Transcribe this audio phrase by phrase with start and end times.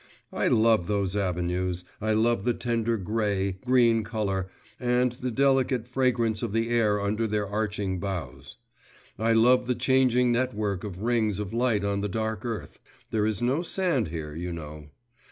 [0.33, 6.41] I love those avenues, I love the tender grey, green colour, and the delicate fragrance
[6.41, 8.57] of the air under their arching boughs;
[9.19, 12.79] I love the changing net work of rings of light on the dark earth
[13.11, 14.89] there is no sand here, you know.